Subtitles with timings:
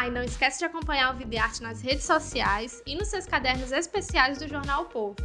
[0.00, 3.08] Ah, e não esquece de acompanhar o Vida e Arte nas redes sociais e nos
[3.08, 5.16] seus cadernos especiais do Jornal o Povo.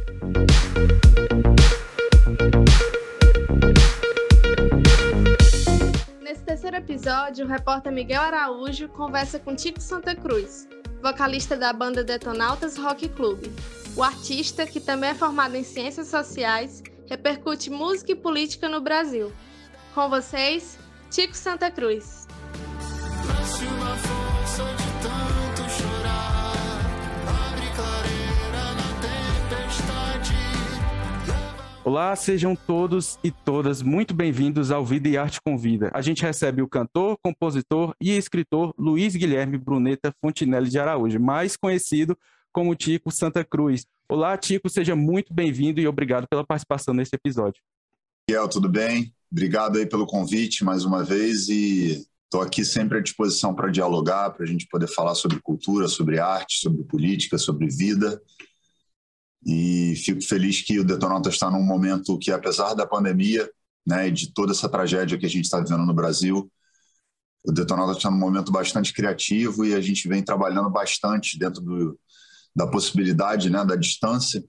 [6.20, 10.68] Nesse terceiro episódio, o repórter Miguel Araújo conversa com Tico Santa Cruz,
[11.00, 13.46] vocalista da banda Detonautas Rock Club.
[13.96, 19.32] O artista, que também é formado em Ciências Sociais, repercute música e política no Brasil.
[19.94, 20.78] Com vocês,
[21.10, 22.25] Tico Santa Cruz.
[31.86, 35.88] Olá, sejam todos e todas muito bem-vindos ao Vida e Arte Convida.
[35.94, 41.56] A gente recebe o cantor, compositor e escritor Luiz Guilherme Bruneta Fontinelli de Araújo, mais
[41.56, 42.18] conhecido
[42.52, 43.86] como Tico Santa Cruz.
[44.08, 47.62] Olá, Tico, seja muito bem-vindo e obrigado pela participação nesse episódio.
[48.28, 49.14] Miguel, tudo bem?
[49.30, 54.30] Obrigado aí pelo convite mais uma vez e estou aqui sempre à disposição para dialogar,
[54.30, 58.20] para a gente poder falar sobre cultura, sobre arte, sobre política, sobre vida
[59.46, 63.48] e fico feliz que o Detonautas está num momento que, apesar da pandemia
[63.86, 66.50] né, e de toda essa tragédia que a gente está vivendo no Brasil,
[67.44, 71.96] o Detonautas está num momento bastante criativo e a gente vem trabalhando bastante dentro do,
[72.52, 74.42] da possibilidade, né, da distância,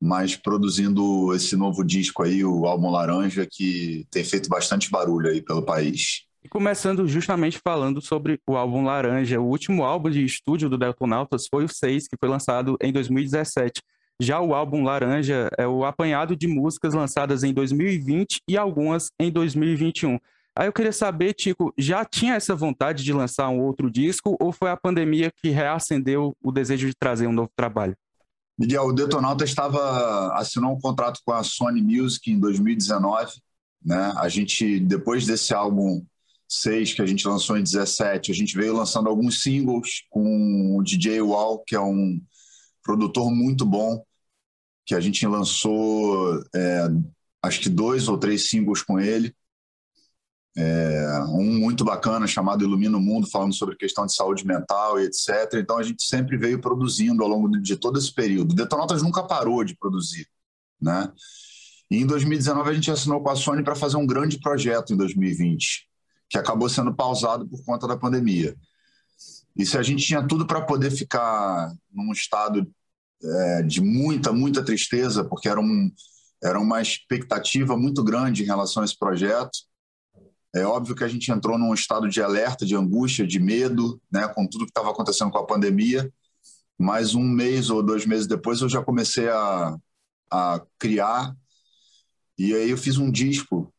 [0.00, 5.42] mas produzindo esse novo disco aí, o álbum Laranja, que tem feito bastante barulho aí
[5.42, 6.24] pelo país.
[6.42, 11.46] E começando justamente falando sobre o álbum Laranja, o último álbum de estúdio do Detonautas
[11.46, 13.82] foi o 6, que foi lançado em 2017.
[14.20, 19.32] Já o álbum Laranja é o apanhado de músicas lançadas em 2020 e algumas em
[19.32, 20.18] 2021.
[20.54, 24.52] Aí eu queria saber, Tico, já tinha essa vontade de lançar um outro disco ou
[24.52, 27.96] foi a pandemia que reacendeu o desejo de trazer um novo trabalho?
[28.58, 33.40] Miguel, o Detonauta estava assinou um contrato com a Sony Music em 2019,
[33.82, 34.12] né?
[34.18, 36.04] A gente depois desse álbum
[36.46, 40.82] 6 que a gente lançou em 17, a gente veio lançando alguns singles com o
[40.82, 42.20] DJ Wall, que é um
[42.82, 44.04] produtor muito bom,
[44.90, 46.88] que a gente lançou é,
[47.40, 49.32] acho que dois ou três singles com ele.
[50.56, 55.04] É, um muito bacana chamado Ilumina o Mundo, falando sobre questão de saúde mental e
[55.04, 55.54] etc.
[55.54, 58.52] Então a gente sempre veio produzindo ao longo de todo esse período.
[58.52, 60.26] Detonautas nunca parou de produzir,
[60.82, 61.08] né?
[61.88, 64.96] E em 2019 a gente assinou com a Sony para fazer um grande projeto em
[64.96, 65.86] 2020,
[66.28, 68.56] que acabou sendo pausado por conta da pandemia.
[69.56, 72.68] E se a gente tinha tudo para poder ficar num estado
[73.22, 75.92] é, de muita, muita tristeza, porque era, um,
[76.42, 79.58] era uma expectativa muito grande em relação a esse projeto.
[80.54, 84.26] É óbvio que a gente entrou num estado de alerta, de angústia, de medo, né,
[84.28, 86.12] com tudo que estava acontecendo com a pandemia.
[86.78, 89.76] Mas um mês ou dois meses depois eu já comecei a,
[90.32, 91.36] a criar.
[92.38, 93.72] E aí eu fiz um disco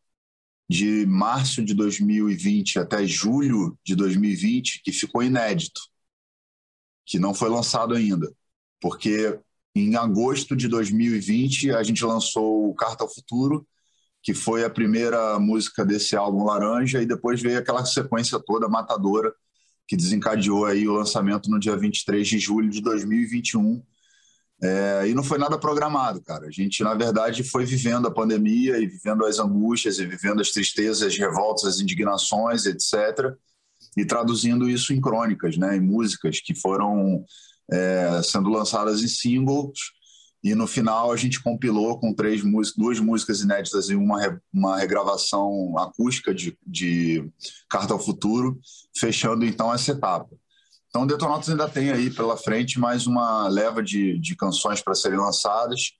[0.69, 5.81] de março de 2020 até julho de 2020 que ficou inédito,
[7.05, 8.31] que não foi lançado ainda
[8.81, 9.39] porque
[9.75, 13.65] em agosto de 2020 a gente lançou o Carta ao Futuro,
[14.23, 19.33] que foi a primeira música desse álbum Laranja, e depois veio aquela sequência toda matadora
[19.87, 23.83] que desencadeou aí o lançamento no dia 23 de julho de 2021.
[24.63, 26.47] É, e não foi nada programado, cara.
[26.47, 30.51] A gente, na verdade, foi vivendo a pandemia e vivendo as angústias e vivendo as
[30.51, 33.35] tristezas, as revoltas, as indignações, etc.
[33.97, 37.25] E traduzindo isso em crônicas, né, em músicas que foram
[37.71, 39.79] é, sendo lançadas em singles.
[40.43, 42.41] E no final a gente compilou com três
[42.75, 47.29] duas músicas inéditas e uma, uma regravação acústica de, de
[47.69, 48.59] Carta ao Futuro,
[48.95, 50.35] fechando então essa etapa.
[50.89, 55.19] Então, Detonautas ainda tem aí pela frente mais uma leva de, de canções para serem
[55.19, 55.93] lançadas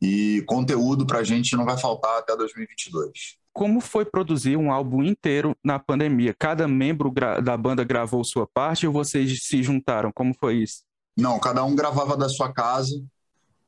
[0.00, 3.36] e conteúdo para a gente não vai faltar até 2022.
[3.52, 6.34] Como foi produzir um álbum inteiro na pandemia?
[6.38, 7.12] Cada membro
[7.44, 10.10] da banda gravou sua parte ou vocês se juntaram?
[10.10, 10.82] Como foi isso?
[11.16, 13.02] Não, cada um gravava da sua casa,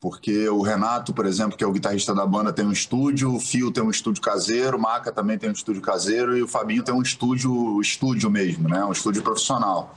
[0.01, 3.41] porque o Renato, por exemplo, que é o guitarrista da banda, tem um estúdio, o
[3.41, 6.83] Fio tem um estúdio caseiro, o Maca também tem um estúdio caseiro e o Fabinho
[6.83, 8.85] tem um estúdio, estúdio mesmo, né?
[8.85, 9.95] Um estúdio profissional.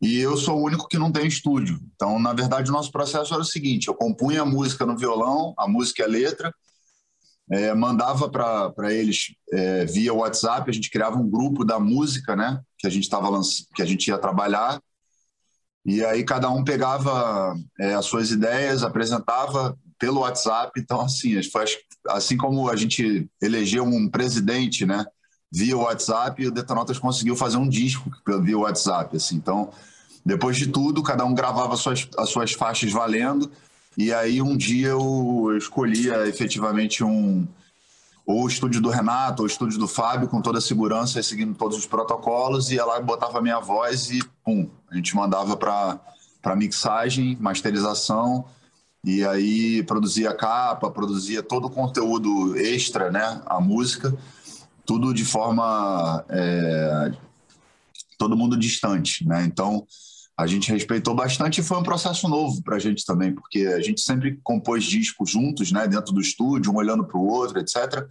[0.00, 1.80] E eu sou o único que não tem estúdio.
[1.94, 5.54] Então, na verdade, o nosso processo era o seguinte: eu compunha a música no violão,
[5.56, 6.54] a música e a letra,
[7.50, 12.60] é, mandava para eles é, via WhatsApp, a gente criava um grupo da música, né?
[12.78, 13.30] Que a gente tava
[13.74, 14.78] que a gente ia trabalhar.
[15.84, 20.80] E aí cada um pegava é, as suas ideias, apresentava pelo WhatsApp.
[20.80, 21.38] Então, assim,
[22.08, 25.04] assim como a gente elegeu um presidente, né?
[25.52, 28.10] Via WhatsApp, o Detonautas conseguiu fazer um disco
[28.42, 29.16] via WhatsApp.
[29.16, 29.36] Assim.
[29.36, 29.70] Então,
[30.24, 33.50] depois de tudo, cada um gravava as suas, as suas faixas valendo
[33.96, 37.46] e aí um dia eu escolhia efetivamente um
[38.26, 41.54] ou o estúdio do Renato ou o estúdio do Fábio com toda a segurança, seguindo
[41.54, 45.56] todos os protocolos, ia lá e botava a minha voz e pum, a gente mandava
[45.56, 48.44] para mixagem, masterização
[49.04, 54.16] e aí produzia capa, produzia todo o conteúdo extra, né, a música,
[54.86, 57.12] tudo de forma é,
[58.18, 59.44] todo mundo distante, né?
[59.44, 59.86] Então
[60.36, 63.80] a gente respeitou bastante e foi um processo novo para a gente também, porque a
[63.80, 68.06] gente sempre compôs discos juntos, né, dentro do estúdio, um olhando para o outro, etc.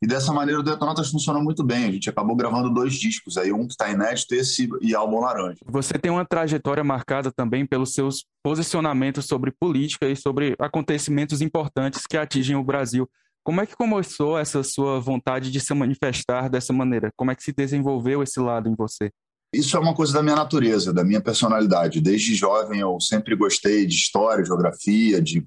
[0.00, 1.84] E dessa maneira o Detonautas funciona muito bem.
[1.84, 5.58] A gente acabou gravando dois discos, aí um que está inédito esse e álbum Laranja.
[5.66, 12.06] Você tem uma trajetória marcada também pelos seus posicionamentos sobre política e sobre acontecimentos importantes
[12.06, 13.08] que atingem o Brasil.
[13.42, 17.10] Como é que começou essa sua vontade de se manifestar dessa maneira?
[17.16, 19.10] Como é que se desenvolveu esse lado em você?
[19.56, 22.00] Isso é uma coisa da minha natureza, da minha personalidade.
[22.00, 25.46] Desde jovem eu sempre gostei de história, geografia, de,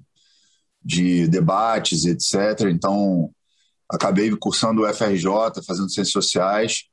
[0.84, 2.68] de debates, etc.
[2.70, 3.30] Então,
[3.88, 6.84] acabei cursando o FRJ, fazendo ciências sociais.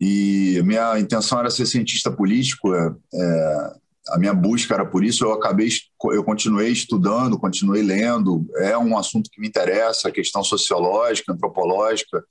[0.00, 2.74] E minha intenção era ser cientista político.
[2.74, 3.72] É, é,
[4.10, 5.24] a minha busca era por isso.
[5.24, 5.68] Eu acabei,
[6.12, 8.46] eu continuei estudando, continuei lendo.
[8.56, 12.22] É um assunto que me interessa, a questão sociológica, antropológica.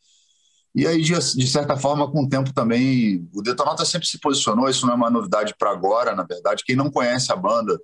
[0.76, 4.68] E aí, de, de, certa forma, com o tempo também, o Detonauta sempre se posicionou,
[4.68, 6.66] isso não é uma novidade para agora, na verdade.
[6.66, 7.80] Quem não conhece a banda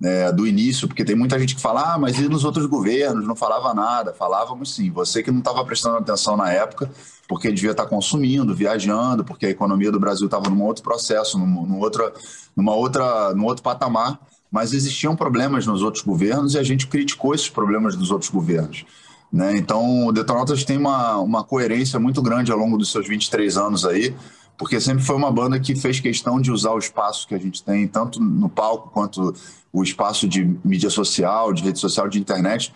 [0.00, 3.26] né, do início, porque tem muita gente que fala, ah, mas e nos outros governos?
[3.26, 4.12] Não falava nada.
[4.12, 4.88] Falávamos sim.
[4.92, 6.88] Você que não estava prestando atenção na época,
[7.26, 11.36] porque devia estar tá consumindo, viajando, porque a economia do Brasil estava num outro processo,
[11.36, 12.12] num, num, outra,
[12.54, 14.20] numa outra, num outro patamar.
[14.48, 18.84] Mas existiam problemas nos outros governos e a gente criticou esses problemas dos outros governos.
[19.32, 19.56] Né?
[19.56, 23.86] Então, o Detonautas tem uma, uma coerência muito grande ao longo dos seus 23 anos
[23.86, 24.14] aí,
[24.58, 27.64] porque sempre foi uma banda que fez questão de usar o espaço que a gente
[27.64, 29.34] tem, tanto no palco quanto
[29.72, 32.72] o espaço de mídia social, de rede social, de internet,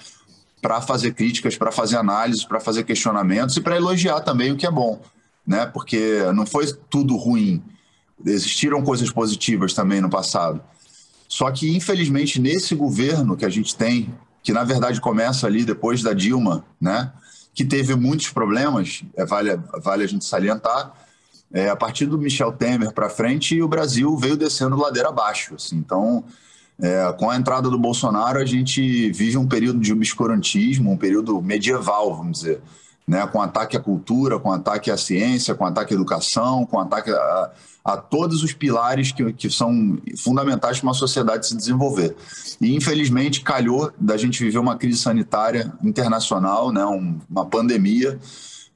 [0.62, 4.66] para fazer críticas, para fazer análises, para fazer questionamentos e para elogiar também o que
[4.66, 4.98] é bom,
[5.46, 5.66] né?
[5.66, 7.62] Porque não foi tudo ruim.
[8.24, 10.62] Existiram coisas positivas também no passado.
[11.28, 14.12] Só que, infelizmente, nesse governo que a gente tem,
[14.46, 17.10] que na verdade começa ali depois da Dilma, né?
[17.52, 20.92] que teve muitos problemas, é, vale, vale a gente salientar.
[21.52, 25.56] É, a partir do Michel Temer para frente, o Brasil veio descendo ladeira abaixo.
[25.56, 25.76] Assim.
[25.76, 26.22] Então,
[26.80, 31.42] é, com a entrada do Bolsonaro, a gente vive um período de obscurantismo, um período
[31.42, 32.60] medieval, vamos dizer.
[33.06, 37.12] Né, com ataque à cultura, com ataque à ciência, com ataque à educação, com ataque
[37.12, 37.52] a,
[37.84, 42.16] a todos os pilares que, que são fundamentais para uma sociedade se desenvolver.
[42.60, 48.18] E, infelizmente, calhou da gente viver uma crise sanitária internacional, né, um, uma pandemia,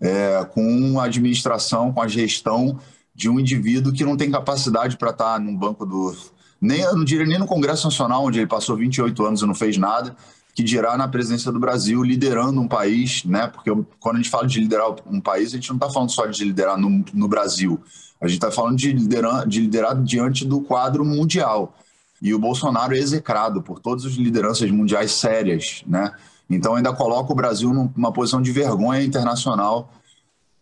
[0.00, 2.78] é, com a administração, com a gestão
[3.14, 6.16] de um indivíduo que não tem capacidade para estar tá num banco do.
[6.60, 9.54] Nem, eu não diria nem no Congresso Nacional, onde ele passou 28 anos e não
[9.54, 10.14] fez nada,
[10.54, 13.46] que dirá na presidência do Brasil, liderando um país, né?
[13.46, 16.26] Porque quando a gente fala de liderar um país, a gente não está falando só
[16.26, 17.80] de liderar no, no Brasil.
[18.20, 21.74] A gente está falando de liderar, de liderar diante do quadro mundial.
[22.20, 26.12] E o Bolsonaro é execrado por todas as lideranças mundiais sérias, né?
[26.48, 29.92] Então ainda coloca o Brasil numa posição de vergonha internacional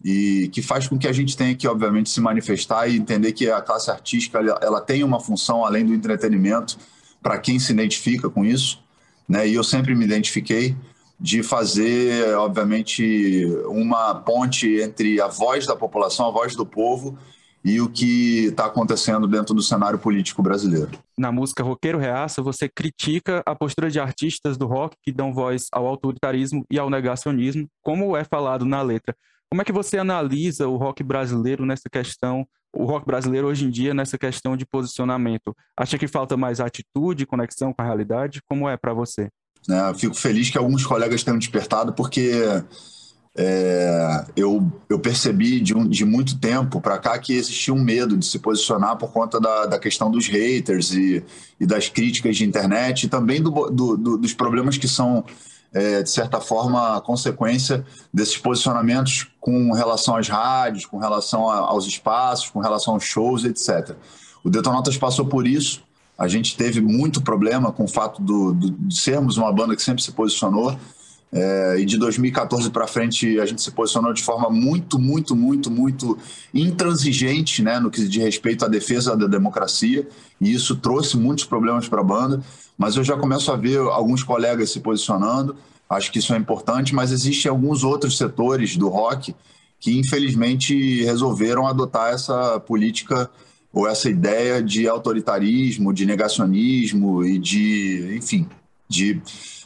[0.05, 3.51] e que faz com que a gente tenha que, obviamente, se manifestar e entender que
[3.51, 6.79] a classe artística ela tem uma função além do entretenimento
[7.21, 8.81] para quem se identifica com isso,
[9.29, 9.47] né?
[9.47, 10.75] E eu sempre me identifiquei
[11.21, 17.19] de fazer, obviamente, uma ponte entre a voz da população, a voz do povo
[17.65, 20.91] e o que está acontecendo dentro do cenário político brasileiro.
[21.19, 25.67] Na música Roqueiro Reaça, você critica a postura de artistas do rock que dão voz
[25.73, 29.15] ao autoritarismo e ao negacionismo, como é falado na letra.
[29.51, 33.71] Como é que você analisa o rock brasileiro nessa questão, o rock brasileiro hoje em
[33.71, 35.57] dia nessa questão de posicionamento?
[35.77, 38.43] Acha que falta mais atitude, conexão com a realidade?
[38.47, 39.29] Como é para você?
[39.69, 42.31] É, fico feliz que alguns colegas tenham despertado, porque
[43.41, 48.17] é, eu, eu percebi de, um, de muito tempo para cá que existia um medo
[48.17, 51.25] de se posicionar por conta da, da questão dos haters e,
[51.59, 55.25] e das críticas de internet e também do, do, do, dos problemas que são,
[55.73, 61.87] é, de certa forma, consequência desses posicionamentos com relação às rádios, com relação a, aos
[61.87, 63.97] espaços, com relação aos shows, etc.
[64.43, 65.83] O Detonautas passou por isso.
[66.17, 70.03] A gente teve muito problema com o fato do, de sermos uma banda que sempre
[70.03, 70.77] se posicionou
[71.31, 75.71] É, e de 2014 para frente a gente se posicionou de forma muito, muito, muito,
[75.71, 76.17] muito
[76.55, 80.09] intransigente né, no que diz respeito à defesa da democracia,
[80.41, 82.43] e isso trouxe muitos problemas para a banda.
[82.79, 85.55] Mas eu já começo a ver alguns colegas se posicionando,
[85.91, 89.35] acho que isso é importante, mas existem alguns outros setores do rock
[89.81, 93.31] que infelizmente resolveram adotar essa política
[93.73, 98.49] ou essa ideia de autoritarismo, de negacionismo e de, enfim,
[98.89, 99.21] de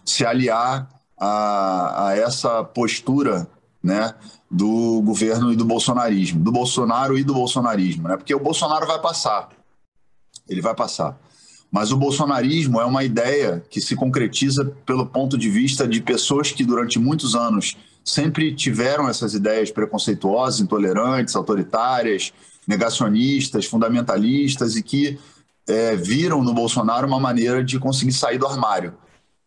[0.05, 0.89] se aliar
[1.25, 3.47] a, a essa postura
[3.81, 4.13] né,
[4.51, 8.17] do governo e do bolsonarismo, do Bolsonaro e do bolsonarismo, né?
[8.17, 9.51] Porque o Bolsonaro vai passar,
[10.49, 11.17] ele vai passar.
[11.71, 16.51] Mas o bolsonarismo é uma ideia que se concretiza pelo ponto de vista de pessoas
[16.51, 22.33] que durante muitos anos sempre tiveram essas ideias preconceituosas, intolerantes, autoritárias,
[22.67, 25.19] negacionistas, fundamentalistas e que
[25.69, 28.93] é, viram no Bolsonaro uma maneira de conseguir sair do armário.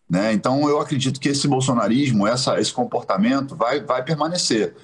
[0.09, 0.33] Né?
[0.33, 4.75] Então, eu acredito que esse bolsonarismo, essa, esse comportamento vai, vai permanecer.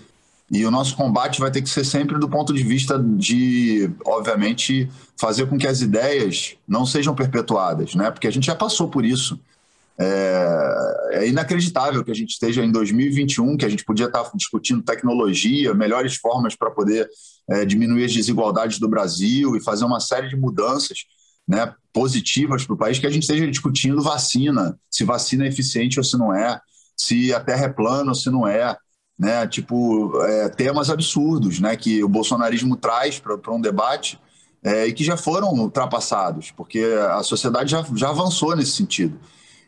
[0.51, 4.89] E o nosso combate vai ter que ser sempre do ponto de vista de, obviamente,
[5.17, 8.11] fazer com que as ideias não sejam perpetuadas, né?
[8.11, 9.39] porque a gente já passou por isso.
[9.97, 14.81] É, é, inacreditável que a gente esteja em 2021, que a gente podia estar discutindo
[14.81, 17.07] tecnologia, melhores formas para poder
[17.47, 21.05] é, diminuir as desigualdades do Brasil e fazer uma série de mudanças
[21.51, 25.99] né, positivas para o país, que a gente esteja discutindo vacina, se vacina é eficiente
[25.99, 26.61] ou se não é,
[26.95, 28.77] se a Terra é plana ou se não é,
[29.19, 34.17] né, tipo, é, temas absurdos né, que o bolsonarismo traz para um debate
[34.63, 39.19] é, e que já foram ultrapassados, porque a sociedade já, já avançou nesse sentido.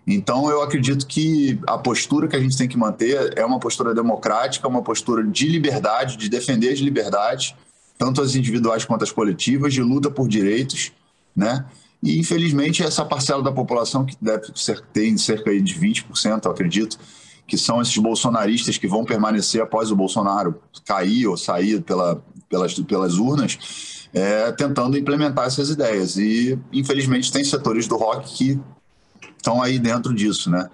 [0.07, 3.93] Então, eu acredito que a postura que a gente tem que manter é uma postura
[3.93, 7.53] democrática, uma postura de liberdade, de defender as liberdades,
[7.97, 10.93] tanto as individuais quanto as coletivas, de luta por direitos,
[11.35, 11.65] né?
[12.01, 16.99] E, infelizmente, essa parcela da população, que deve ser, tem cerca de 20%, eu acredito,
[17.47, 22.73] que são esses bolsonaristas que vão permanecer após o Bolsonaro cair ou sair pela, pelas,
[22.73, 26.17] pelas urnas, é, tentando implementar essas ideias.
[26.17, 28.59] E, infelizmente, tem setores do rock que
[29.37, 30.69] estão aí dentro disso, né?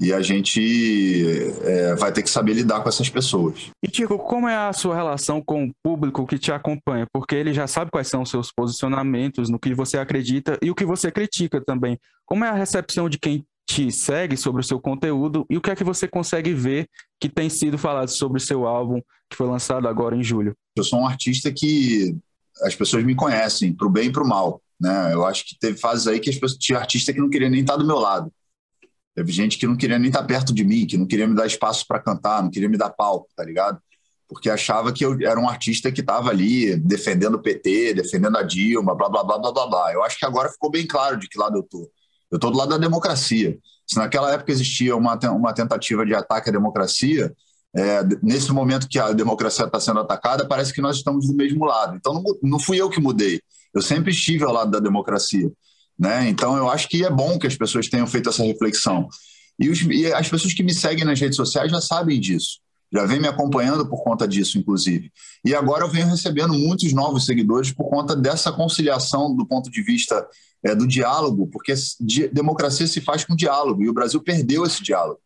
[0.00, 3.70] E a gente é, vai ter que saber lidar com essas pessoas.
[3.82, 7.06] E, Tico, como é a sua relação com o público que te acompanha?
[7.12, 10.74] Porque ele já sabe quais são os seus posicionamentos, no que você acredita e o
[10.74, 11.98] que você critica também.
[12.24, 15.70] Como é a recepção de quem te segue sobre o seu conteúdo e o que
[15.70, 16.88] é que você consegue ver
[17.20, 20.54] que tem sido falado sobre o seu álbum que foi lançado agora em julho?
[20.74, 22.16] Eu sou um artista que
[22.62, 24.62] as pessoas me conhecem, para o bem e para o mal.
[24.80, 25.12] Né?
[25.12, 27.60] Eu acho que teve fases aí que as pessoas, tinha artista que não queria nem
[27.60, 28.32] estar do meu lado.
[29.18, 31.44] Teve gente que não queria nem estar perto de mim, que não queria me dar
[31.44, 33.76] espaço para cantar, não queria me dar palco, tá ligado?
[34.28, 38.44] Porque achava que eu era um artista que estava ali defendendo o PT, defendendo a
[38.44, 39.92] Dilma, blá, blá, blá, blá, blá, blá.
[39.92, 41.90] Eu acho que agora ficou bem claro de que lado eu tô.
[42.30, 43.58] Eu tô do lado da democracia.
[43.84, 47.34] Se naquela época existia uma, uma tentativa de ataque à democracia,
[47.74, 51.64] é, nesse momento que a democracia está sendo atacada, parece que nós estamos do mesmo
[51.64, 51.96] lado.
[51.96, 53.40] Então não, não fui eu que mudei.
[53.74, 55.50] Eu sempre estive ao lado da democracia.
[55.98, 56.28] Né?
[56.28, 59.08] Então, eu acho que é bom que as pessoas tenham feito essa reflexão.
[59.58, 62.60] E, os, e, as pessoas que me seguem nas redes sociais já sabem disso,
[62.92, 65.10] já vêm me acompanhando por conta disso, inclusive.
[65.44, 69.82] E agora eu venho recebendo muitos novos seguidores por conta dessa conciliação do ponto de
[69.82, 70.26] vista
[70.62, 71.74] é, do diálogo, porque
[72.32, 75.20] democracia se faz com diálogo, e o Brasil perdeu esse diálogo.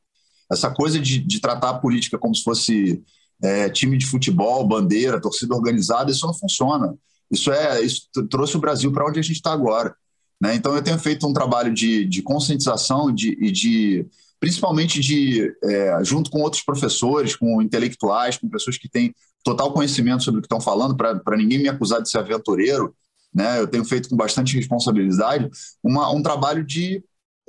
[0.50, 3.02] Essa coisa de, de tratar a política como se fosse
[3.42, 6.94] é, time de futebol, bandeira, torcida organizada, isso não funciona.
[7.30, 9.94] Isso é isso trouxe o Brasil para onde a gente está agora.
[10.42, 10.56] Né?
[10.56, 14.06] Então, eu tenho feito um trabalho de, de conscientização e de, de,
[14.40, 20.24] principalmente de, é, junto com outros professores, com intelectuais, com pessoas que têm total conhecimento
[20.24, 22.92] sobre o que estão falando, para ninguém me acusar de ser aventureiro.
[23.32, 23.60] Né?
[23.60, 25.48] Eu tenho feito com bastante responsabilidade
[25.80, 27.04] uma, um trabalho de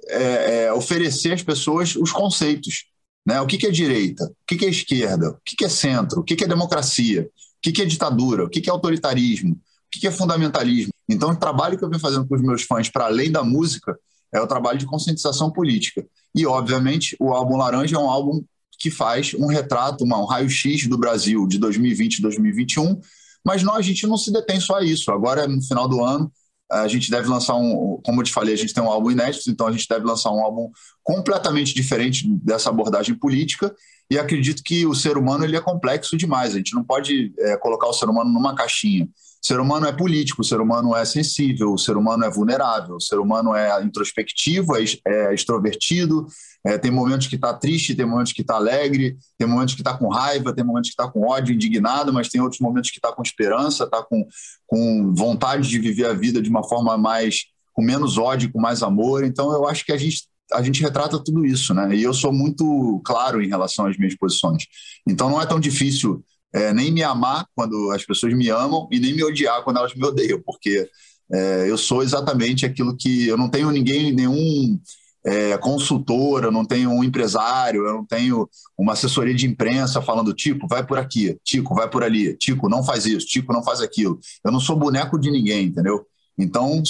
[0.08, 2.86] é, é, oferecer às pessoas os conceitos.
[3.26, 3.42] Né?
[3.42, 4.26] O que, que é direita?
[4.26, 5.32] O que, que é esquerda?
[5.32, 6.20] O que, que é centro?
[6.20, 7.24] O que, que é democracia?
[7.24, 7.28] O
[7.60, 8.44] que, que é ditadura?
[8.44, 9.60] O que, que é autoritarismo?
[10.00, 10.92] Que é fundamentalismo?
[11.08, 13.98] Então, o trabalho que eu venho fazendo com os meus fãs, para além da música,
[14.34, 16.06] é o trabalho de conscientização política.
[16.36, 18.44] E, obviamente, o álbum Laranja é um álbum
[18.80, 23.00] que faz um retrato, uma, um raio-x do Brasil de 2020 e 2021,
[23.46, 25.12] mas nós, a gente não se detém só a isso.
[25.12, 26.32] Agora, no final do ano,
[26.72, 29.50] a gente deve lançar um, como eu te falei, a gente tem um álbum inédito,
[29.50, 30.72] então a gente deve lançar um álbum
[31.04, 33.74] completamente diferente dessa abordagem política.
[34.10, 36.54] E acredito que o ser humano ele é complexo demais.
[36.54, 39.08] A gente não pode é, colocar o ser humano numa caixinha.
[39.44, 42.96] O ser humano é político, o ser humano é sensível, o ser humano é vulnerável,
[42.96, 46.26] o ser humano é introspectivo, é, é extrovertido,
[46.66, 49.98] é, tem momentos que está triste, tem momentos que está alegre, tem momentos que está
[49.98, 53.12] com raiva, tem momentos que está com ódio, indignado, mas tem outros momentos que está
[53.12, 54.26] com esperança, está com,
[54.66, 58.82] com vontade de viver a vida de uma forma mais com menos ódio, com mais
[58.82, 59.26] amor.
[59.26, 61.96] Então eu acho que a gente a gente retrata tudo isso, né?
[61.96, 64.66] E eu sou muito claro em relação às minhas posições.
[65.08, 69.00] Então não é tão difícil é, nem me amar quando as pessoas me amam e
[69.00, 70.88] nem me odiar quando elas me odeiam, porque
[71.31, 74.79] é, eu sou exatamente aquilo que eu não tenho ninguém, nenhum
[75.25, 80.33] é, consultor, eu não tenho um empresário, eu não tenho uma assessoria de imprensa falando
[80.33, 83.79] Tico, vai por aqui, Tico, vai por ali, Tico, não faz isso, Tico, não faz
[83.81, 84.19] aquilo.
[84.43, 86.05] Eu não sou boneco de ninguém, entendeu?
[86.38, 86.81] Então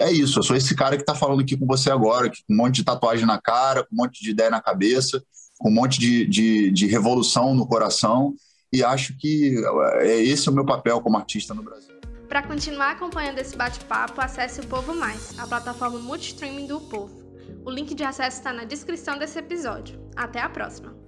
[0.00, 2.56] é isso, eu sou esse cara que está falando aqui com você agora, com um
[2.56, 5.22] monte de tatuagem na cara, com um monte de ideia na cabeça,
[5.58, 8.34] com um monte de, de, de revolução no coração,
[8.74, 9.54] e acho que
[10.00, 11.94] é esse o meu papel como artista no Brasil.
[12.28, 17.22] Para continuar acompanhando esse bate-papo, acesse o Povo Mais, a plataforma multistreaming do Povo.
[17.64, 20.00] O link de acesso está na descrição desse episódio.
[20.16, 21.03] Até a próxima!